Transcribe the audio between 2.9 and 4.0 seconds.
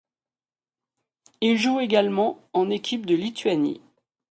de Lituanie.